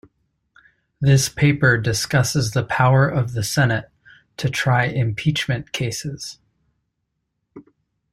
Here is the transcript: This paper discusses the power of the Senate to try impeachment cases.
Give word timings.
This 0.99 1.29
paper 1.29 1.77
discusses 1.77 2.53
the 2.53 2.63
power 2.63 3.07
of 3.07 3.33
the 3.33 3.43
Senate 3.43 3.91
to 4.37 4.49
try 4.49 4.85
impeachment 4.85 5.73
cases. 5.73 6.39